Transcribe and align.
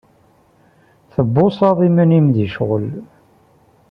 Tbuṣaḍ 1.13 1.77
iman-im 1.87 2.27
di 2.35 2.45
ccɣel. 2.51 2.85